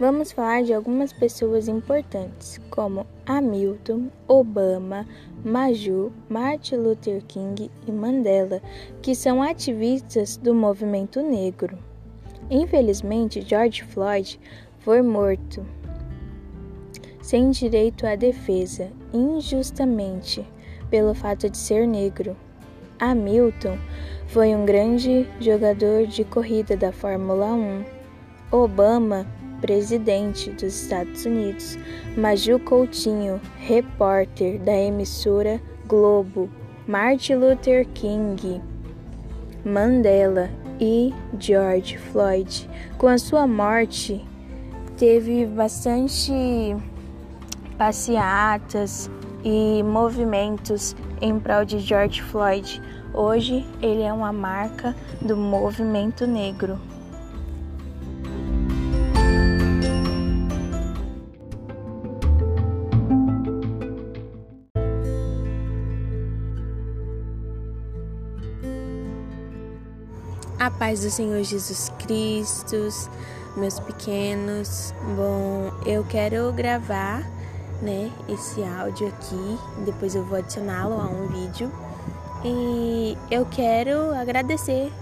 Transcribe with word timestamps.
Vamos 0.00 0.32
falar 0.32 0.62
de 0.62 0.72
algumas 0.72 1.12
pessoas 1.12 1.68
importantes, 1.68 2.58
como 2.70 3.06
Hamilton, 3.26 4.08
Obama, 4.26 5.06
Maju, 5.44 6.10
Martin 6.26 6.76
Luther 6.76 7.22
King 7.26 7.70
e 7.86 7.92
Mandela, 7.92 8.62
que 9.02 9.14
são 9.14 9.42
ativistas 9.42 10.38
do 10.38 10.54
movimento 10.54 11.20
negro. 11.20 11.78
Infelizmente, 12.50 13.42
George 13.42 13.84
Floyd 13.84 14.40
foi 14.78 15.02
morto 15.02 15.66
sem 17.20 17.50
direito 17.50 18.06
à 18.06 18.14
defesa, 18.16 18.90
injustamente, 19.12 20.42
pelo 20.88 21.12
fato 21.12 21.50
de 21.50 21.58
ser 21.58 21.86
negro. 21.86 22.34
Hamilton 22.98 23.76
foi 24.28 24.54
um 24.54 24.64
grande 24.64 25.28
jogador 25.38 26.06
de 26.06 26.24
corrida 26.24 26.74
da 26.74 26.90
Fórmula 26.90 27.52
1. 27.52 27.84
Obama, 28.50 29.26
presidente 29.60 30.50
dos 30.50 30.82
Estados 30.82 31.24
Unidos. 31.24 31.78
Maju 32.16 32.58
Coutinho, 32.60 33.40
repórter 33.58 34.58
da 34.60 34.72
emissora 34.72 35.60
Globo. 35.86 36.50
Martin 36.86 37.34
Luther 37.34 37.86
King. 37.94 38.60
Mandela 39.64 40.50
e 40.80 41.12
George 41.38 41.98
Floyd. 41.98 42.68
Com 42.96 43.06
a 43.06 43.18
sua 43.18 43.46
morte, 43.46 44.24
teve 44.96 45.46
bastante 45.46 46.32
passeatas 47.76 49.10
e 49.44 49.82
movimentos 49.82 50.94
em 51.20 51.38
prol 51.38 51.64
de 51.64 51.78
George 51.78 52.22
Floyd. 52.22 52.80
Hoje 53.12 53.66
ele 53.82 54.02
é 54.02 54.12
uma 54.12 54.32
marca 54.32 54.94
do 55.20 55.36
movimento 55.36 56.26
negro. 56.26 56.78
A 70.60 70.70
paz 70.70 71.00
do 71.00 71.10
Senhor 71.10 71.42
Jesus 71.42 71.90
Cristo, 72.00 72.76
meus 73.56 73.80
pequenos. 73.80 74.92
Bom, 75.16 75.72
eu 75.86 76.04
quero 76.04 76.52
gravar, 76.52 77.22
né, 77.80 78.12
esse 78.28 78.62
áudio 78.62 79.08
aqui, 79.08 79.58
depois 79.86 80.14
eu 80.14 80.22
vou 80.22 80.36
adicioná-lo 80.36 81.00
a 81.00 81.06
um 81.06 81.28
vídeo. 81.28 81.72
E 82.44 83.16
eu 83.30 83.46
quero 83.46 84.12
agradecer, 84.14 84.92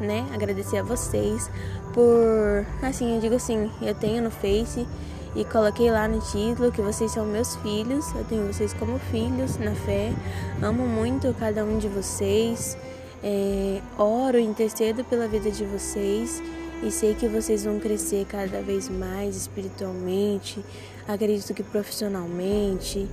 né, 0.00 0.26
agradecer 0.34 0.78
a 0.78 0.82
vocês 0.82 1.48
por, 1.94 2.66
assim, 2.82 3.14
eu 3.14 3.20
digo 3.20 3.36
assim, 3.36 3.70
eu 3.80 3.94
tenho 3.94 4.20
no 4.20 4.30
Face 4.32 4.88
e 5.36 5.44
coloquei 5.44 5.88
lá 5.88 6.08
no 6.08 6.18
título 6.18 6.72
que 6.72 6.82
vocês 6.82 7.12
são 7.12 7.24
meus 7.24 7.54
filhos, 7.58 8.12
eu 8.12 8.24
tenho 8.24 8.52
vocês 8.52 8.74
como 8.74 8.98
filhos 8.98 9.56
na 9.56 9.70
fé, 9.72 10.12
amo 10.60 10.84
muito 10.84 11.32
cada 11.38 11.64
um 11.64 11.78
de 11.78 11.86
vocês. 11.86 12.76
É, 13.22 13.80
oro, 13.98 14.38
intercedo 14.38 15.04
pela 15.04 15.26
vida 15.26 15.50
de 15.50 15.64
vocês 15.64 16.42
e 16.82 16.90
sei 16.90 17.14
que 17.14 17.26
vocês 17.26 17.64
vão 17.64 17.78
crescer 17.80 18.26
cada 18.26 18.60
vez 18.60 18.88
mais 18.88 19.34
espiritualmente, 19.36 20.62
acredito 21.08 21.54
que 21.54 21.62
profissionalmente. 21.62 23.08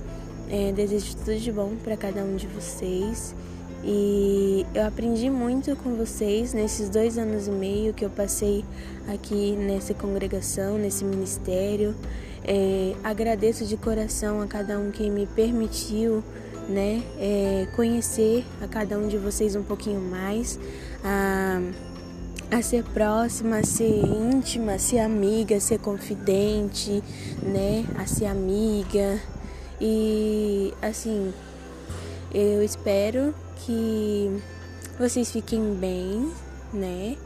É, 0.50 0.72
desejo 0.72 1.16
tudo 1.16 1.36
de 1.36 1.50
bom 1.50 1.74
para 1.82 1.96
cada 1.96 2.22
um 2.22 2.36
de 2.36 2.46
vocês. 2.46 3.34
E 3.82 4.64
eu 4.74 4.86
aprendi 4.86 5.28
muito 5.28 5.74
com 5.76 5.94
vocês 5.94 6.52
nesses 6.52 6.88
dois 6.88 7.18
anos 7.18 7.48
e 7.48 7.50
meio 7.50 7.92
que 7.92 8.04
eu 8.04 8.10
passei 8.10 8.64
aqui 9.08 9.52
nessa 9.52 9.92
congregação, 9.94 10.78
nesse 10.78 11.04
ministério. 11.04 11.94
É, 12.46 12.94
agradeço 13.02 13.64
de 13.64 13.76
coração 13.76 14.40
a 14.42 14.46
cada 14.46 14.78
um 14.78 14.90
que 14.90 15.08
me 15.08 15.26
permitiu 15.26 16.22
né? 16.68 17.02
É, 17.18 17.66
conhecer 17.74 18.44
a 18.62 18.68
cada 18.68 18.98
um 18.98 19.08
de 19.08 19.18
vocês 19.18 19.54
um 19.56 19.62
pouquinho 19.62 20.00
mais, 20.00 20.58
a, 21.02 21.60
a 22.50 22.62
ser 22.62 22.84
próxima, 22.84 23.58
a 23.58 23.64
ser 23.64 24.04
íntima, 24.04 24.74
a 24.74 24.78
ser 24.78 24.98
amiga, 25.00 25.56
a 25.56 25.60
ser 25.60 25.78
confidente, 25.78 27.02
né? 27.42 27.84
A 27.96 28.06
ser 28.06 28.26
amiga. 28.26 29.20
E 29.80 30.72
assim, 30.80 31.32
eu 32.32 32.62
espero 32.62 33.34
que 33.56 34.30
vocês 34.98 35.30
fiquem 35.30 35.74
bem, 35.74 36.30
né? 36.72 37.16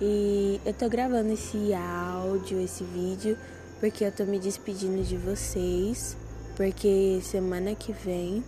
E 0.00 0.60
eu 0.66 0.74
tô 0.74 0.88
gravando 0.88 1.32
esse 1.32 1.72
áudio, 1.72 2.60
esse 2.60 2.82
vídeo, 2.82 3.38
porque 3.78 4.04
eu 4.04 4.10
tô 4.10 4.24
me 4.24 4.38
despedindo 4.38 5.02
de 5.04 5.16
vocês, 5.16 6.16
porque 6.56 7.20
semana 7.22 7.74
que 7.74 7.92
vem 7.92 8.42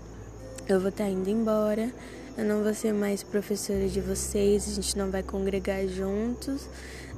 eu 0.69 0.81
vou 0.81 0.89
estar 0.89 1.05
tá 1.05 1.11
indo 1.11 1.29
embora, 1.29 1.91
eu 2.37 2.45
não 2.45 2.63
vou 2.63 2.75
ser 2.75 2.93
mais 2.93 3.23
professora 3.23 3.89
de 3.89 4.01
vocês, 4.01 4.69
a 4.69 4.73
gente 4.73 4.97
não 4.97 5.11
vai 5.11 5.23
congregar 5.23 5.87
juntos, 5.87 6.69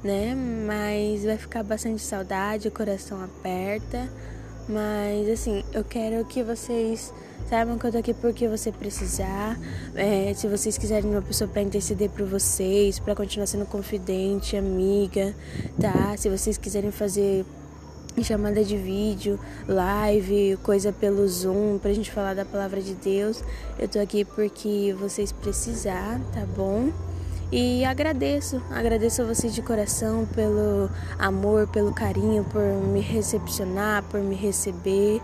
né? 0.03 0.35
Mas 0.35 1.23
vai 1.23 1.37
ficar 1.37 1.63
bastante 1.63 2.01
saudade, 2.01 2.67
o 2.67 2.71
coração 2.71 3.23
aperta. 3.23 4.07
Mas 4.69 5.29
assim, 5.29 5.63
eu 5.73 5.83
quero 5.83 6.23
que 6.25 6.43
vocês 6.43 7.13
saibam 7.49 7.77
que 7.77 7.87
eu 7.87 7.91
tô 7.91 7.97
aqui 7.97 8.13
porque 8.13 8.47
você 8.47 8.71
precisar. 8.71 9.57
É, 9.95 10.33
se 10.33 10.47
vocês 10.47 10.77
quiserem 10.77 11.09
uma 11.09 11.21
pessoa 11.21 11.49
para 11.49 11.61
interceder 11.61 12.09
por 12.09 12.25
vocês, 12.25 12.99
para 12.99 13.15
continuar 13.15 13.47
sendo 13.47 13.65
confidente, 13.65 14.57
amiga, 14.57 15.33
tá? 15.79 16.15
Se 16.17 16.29
vocês 16.29 16.57
quiserem 16.57 16.91
fazer 16.91 17.45
chamada 18.23 18.63
de 18.63 18.75
vídeo, 18.75 19.39
live, 19.67 20.57
coisa 20.63 20.91
pelo 20.91 21.27
Zoom, 21.27 21.77
pra 21.77 21.93
gente 21.93 22.11
falar 22.11 22.33
da 22.33 22.43
palavra 22.43 22.81
de 22.81 22.93
Deus. 22.93 23.43
Eu 23.77 23.87
tô 23.87 23.99
aqui 23.99 24.25
porque 24.25 24.95
vocês 24.99 25.31
precisar, 25.31 26.19
tá 26.33 26.45
bom? 26.55 26.91
E 27.49 27.85
agradeço, 27.85 28.61
agradeço 28.69 29.21
a 29.21 29.25
vocês 29.25 29.55
de 29.55 29.61
coração 29.61 30.25
pelo 30.35 30.89
amor, 31.17 31.65
pelo 31.69 31.93
carinho, 31.93 32.43
por 32.43 32.61
me 32.61 32.99
recepcionar, 32.99 34.03
por 34.03 34.19
me 34.19 34.35
receber, 34.35 35.21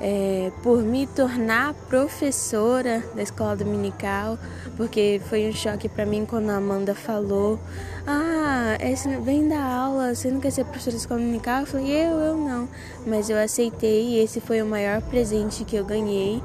é, 0.00 0.50
por 0.62 0.82
me 0.82 1.06
tornar 1.06 1.74
professora 1.86 3.04
da 3.14 3.22
escola 3.22 3.56
dominical, 3.56 4.38
porque 4.74 5.20
foi 5.28 5.46
um 5.46 5.52
choque 5.52 5.86
para 5.86 6.06
mim 6.06 6.24
quando 6.24 6.48
a 6.48 6.56
Amanda 6.56 6.94
falou: 6.94 7.58
Ah, 8.06 8.78
esse 8.80 9.14
vem 9.18 9.46
da 9.46 9.62
aula, 9.62 10.14
você 10.14 10.30
não 10.30 10.40
quer 10.40 10.52
ser 10.52 10.64
professora 10.64 10.92
da 10.92 11.00
escola 11.00 11.20
dominical? 11.20 11.60
Eu 11.60 11.66
falei: 11.66 11.90
Eu, 11.90 12.18
eu 12.20 12.36
não. 12.38 12.66
Mas 13.06 13.28
eu 13.28 13.36
aceitei 13.36 14.14
e 14.14 14.18
esse 14.18 14.40
foi 14.40 14.62
o 14.62 14.66
maior 14.66 15.02
presente 15.02 15.62
que 15.62 15.76
eu 15.76 15.84
ganhei. 15.84 16.42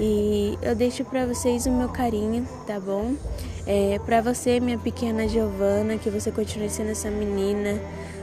E 0.00 0.58
eu 0.62 0.74
deixo 0.74 1.04
para 1.04 1.26
vocês 1.26 1.66
o 1.66 1.70
meu 1.70 1.90
carinho, 1.90 2.48
tá 2.66 2.80
bom? 2.80 3.14
É, 3.66 4.00
para 4.06 4.22
você, 4.22 4.58
minha 4.58 4.78
pequena 4.78 5.28
Giovana, 5.28 5.98
que 5.98 6.08
você 6.08 6.32
continue 6.32 6.70
sendo 6.70 6.90
essa 6.90 7.10
menina 7.10 7.78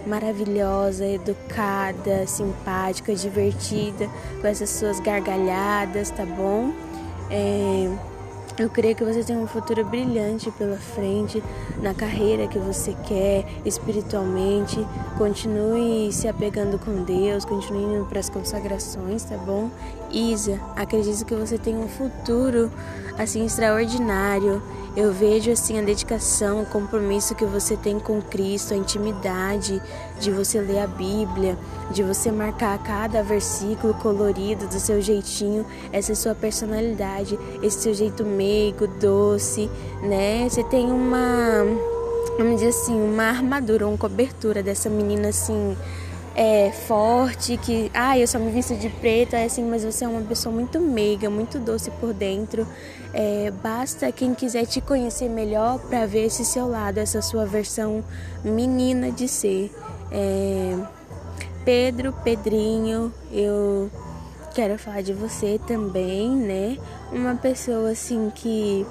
maravilhosa, 0.08 1.06
educada, 1.06 2.26
simpática, 2.26 3.14
divertida, 3.14 4.10
com 4.42 4.48
essas 4.48 4.72
suas 4.72 5.00
gargalhadas, 5.00 6.10
tá 6.10 6.26
bom? 6.26 6.72
É, 7.30 7.88
eu 8.57 8.69
creio 8.69 8.95
que 8.95 9.03
você 9.03 9.23
tem 9.23 9.38
um 9.38 9.45
futuro 9.45 9.85
brilhante 9.85 10.50
pela 10.51 10.78
frente, 10.78 11.44
na 11.81 11.94
carreira 11.94 12.47
que 12.47 12.57
você 12.57 12.95
quer, 13.07 13.45
espiritualmente. 13.63 14.78
Continue 15.18 16.12
se 16.12 16.28
apegando 16.28 16.79
com 16.79 17.03
Deus, 17.03 17.46
continue 17.46 17.84
indo 17.84 18.06
para 18.06 18.19
as 18.19 18.29
consagrações, 18.29 19.23
tá 19.23 19.38
bom? 19.38 19.69
Isa, 20.12 20.59
acredito 20.75 21.23
que 21.25 21.35
você 21.35 21.57
tem 21.57 21.75
um 21.75 21.88
futuro 21.88 22.72
assim 23.17 23.46
extraordinário. 23.46 24.61
Eu 24.97 25.14
vejo 25.14 25.52
assim 25.52 25.78
a 25.78 25.84
dedicação, 25.84 26.64
o 26.64 26.66
compromisso 26.66 27.35
que 27.35 27.46
você 27.46 27.78
tem 27.78 27.99
com 27.99 28.20
Cristo, 28.20 28.73
a 28.73 28.78
intimidade 28.78 29.79
de 30.20 30.32
você 30.32 30.59
ler 30.59 30.79
a 30.79 30.88
Bíblia, 30.88 31.55
de 31.91 32.02
você 32.02 32.32
marcar 32.32 32.82
cada 32.82 33.22
versículo 33.22 33.94
colorido 33.94 34.66
do 34.66 34.79
seu 34.79 34.99
jeitinho, 34.99 35.64
essa 35.94 36.14
é 36.14 36.16
sua 36.16 36.34
personalidade, 36.34 37.38
esse 37.61 37.82
seu 37.82 37.94
jeito 37.94 38.26
meigo, 38.26 38.88
doce, 38.88 39.70
né? 40.02 40.49
Você 40.49 40.64
tem 40.64 40.91
uma, 40.91 41.64
vamos 42.35 42.55
dizer 42.55 42.70
assim, 42.70 42.99
uma 42.99 43.26
armadura, 43.26 43.88
uma 43.88 43.99
cobertura 43.99 44.64
dessa 44.64 44.90
menina 44.90 45.28
assim 45.28 45.78
é, 46.37 46.72
forte, 46.72 47.57
que, 47.57 47.89
ah, 47.95 48.16
eu 48.17 48.28
só 48.28 48.37
me 48.37 48.51
visto 48.51 48.75
de 48.75 48.89
preto, 48.89 49.35
é 49.35 49.45
assim, 49.45 49.63
mas 49.63 49.84
você 49.84 50.05
é 50.05 50.07
uma 50.07 50.22
pessoa 50.22 50.53
muito 50.53 50.79
meiga, 50.79 51.31
muito 51.31 51.57
doce 51.57 51.89
por 51.89 52.13
dentro. 52.13 52.67
É, 53.11 53.51
basta 53.63 54.11
quem 54.11 54.35
quiser 54.35 54.67
te 54.67 54.79
conhecer 54.79 55.29
melhor 55.29 55.79
para 55.79 56.05
ver 56.05 56.25
esse 56.25 56.45
seu 56.45 56.67
lado, 56.69 56.99
essa 56.99 57.23
sua 57.23 57.43
versão 57.43 58.03
menina 58.43 59.11
de 59.11 59.28
ser. 59.28 59.75
É, 60.11 60.78
Pedro, 61.66 62.13
Pedrinho, 62.23 63.11
eu 63.31 63.89
quero 64.53 64.78
falar 64.78 65.01
de 65.01 65.13
você 65.13 65.59
também, 65.66 66.29
né? 66.29 66.78
Uma 67.11 67.35
pessoa 67.35 67.89
assim 67.89 68.31
que 68.34 68.85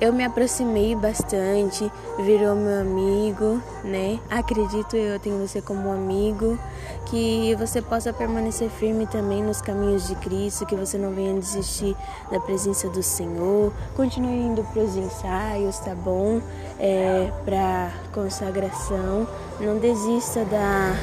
eu 0.00 0.12
me 0.12 0.24
aproximei 0.24 0.94
bastante, 0.94 1.90
virou 2.18 2.54
meu 2.54 2.80
amigo, 2.80 3.62
né? 3.82 4.18
Acredito 4.30 4.96
eu 4.96 5.18
tenho 5.18 5.38
você 5.38 5.60
como 5.60 5.88
um 5.88 5.92
amigo, 5.92 6.58
que 7.06 7.54
você 7.54 7.80
possa 7.80 8.12
permanecer 8.12 8.68
firme 8.68 9.06
também 9.06 9.42
nos 9.42 9.60
caminhos 9.62 10.08
de 10.08 10.14
Cristo, 10.16 10.66
que 10.66 10.74
você 10.74 10.98
não 10.98 11.12
venha 11.12 11.34
desistir 11.34 11.96
da 12.30 12.40
presença 12.40 12.88
do 12.88 13.02
Senhor, 13.02 13.72
continue 13.94 14.38
indo 14.38 14.62
para 14.64 14.82
os 14.82 14.96
ensaios, 14.96 15.78
tá 15.78 15.94
bom? 15.94 16.40
É, 16.78 17.30
para 17.44 17.90
consagração, 18.12 19.26
não 19.60 19.78
desista 19.78 20.44
da 20.44 20.94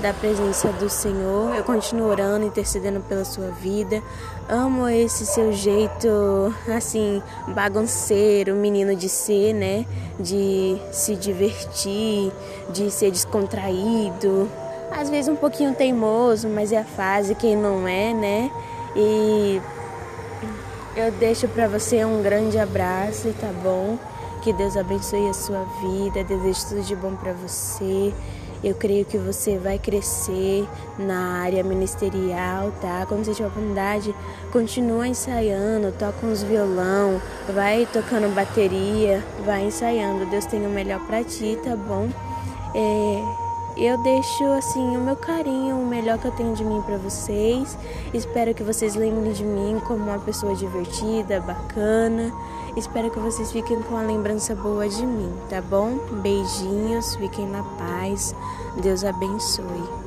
da 0.00 0.12
presença 0.12 0.68
do 0.72 0.88
Senhor. 0.88 1.54
Eu 1.54 1.64
continuo 1.64 2.08
orando, 2.08 2.44
intercedendo 2.44 3.00
pela 3.00 3.24
sua 3.24 3.48
vida. 3.48 4.02
Amo 4.48 4.88
esse 4.88 5.24
seu 5.26 5.52
jeito, 5.52 6.54
assim, 6.74 7.22
bagunceiro, 7.48 8.54
menino 8.54 8.94
de 8.94 9.08
ser, 9.08 9.52
né? 9.54 9.86
De 10.18 10.76
se 10.92 11.16
divertir, 11.16 12.32
de 12.70 12.90
ser 12.90 13.10
descontraído. 13.10 14.48
Às 14.90 15.10
vezes 15.10 15.28
um 15.28 15.36
pouquinho 15.36 15.74
teimoso, 15.74 16.48
mas 16.48 16.72
é 16.72 16.78
a 16.78 16.84
fase, 16.84 17.34
quem 17.34 17.56
não 17.56 17.86
é, 17.88 18.14
né? 18.14 18.50
E 18.94 19.60
eu 20.96 21.10
deixo 21.12 21.48
para 21.48 21.68
você 21.68 22.04
um 22.04 22.22
grande 22.22 22.58
abraço, 22.58 23.34
tá 23.40 23.50
bom? 23.62 23.98
Que 24.42 24.52
Deus 24.52 24.76
abençoe 24.76 25.28
a 25.28 25.34
sua 25.34 25.64
vida, 25.80 26.22
desejo 26.22 26.68
tudo 26.68 26.82
de 26.82 26.94
bom 26.94 27.16
para 27.16 27.32
você. 27.32 28.14
Eu 28.64 28.74
creio 28.74 29.04
que 29.04 29.18
você 29.18 29.58
vai 29.58 29.78
crescer 29.78 30.66
na 30.98 31.40
área 31.42 31.62
ministerial, 31.62 32.72
tá? 32.80 33.04
Quando 33.06 33.24
você 33.24 33.34
tiver 33.34 33.48
oportunidade, 33.48 34.14
continua 34.52 35.06
ensaiando, 35.06 35.92
toca 35.92 36.26
uns 36.26 36.42
violão, 36.42 37.20
vai 37.54 37.86
tocando 37.92 38.34
bateria, 38.34 39.22
vai 39.44 39.64
ensaiando. 39.66 40.26
Deus 40.26 40.46
tem 40.46 40.66
o 40.66 40.70
melhor 40.70 41.00
para 41.06 41.22
ti, 41.22 41.58
tá 41.62 41.76
bom? 41.76 42.08
É, 42.74 43.45
eu 43.76 43.98
deixo 43.98 44.44
assim 44.52 44.96
o 44.96 45.00
meu 45.00 45.16
carinho, 45.16 45.76
o 45.76 45.86
melhor 45.86 46.18
que 46.18 46.26
eu 46.26 46.32
tenho 46.32 46.54
de 46.54 46.64
mim 46.64 46.80
para 46.82 46.96
vocês. 46.96 47.76
Espero 48.14 48.54
que 48.54 48.62
vocês 48.62 48.94
lembrem 48.94 49.32
de 49.32 49.44
mim 49.44 49.80
como 49.86 50.04
uma 50.04 50.18
pessoa 50.18 50.54
divertida, 50.54 51.40
bacana. 51.40 52.32
Espero 52.76 53.10
que 53.10 53.18
vocês 53.18 53.52
fiquem 53.52 53.80
com 53.82 53.96
a 53.96 54.02
lembrança 54.02 54.54
boa 54.54 54.88
de 54.88 55.04
mim, 55.04 55.32
tá 55.50 55.60
bom? 55.60 55.98
Beijinhos, 56.22 57.16
fiquem 57.16 57.46
na 57.46 57.62
paz. 57.62 58.34
Deus 58.82 59.04
abençoe. 59.04 60.05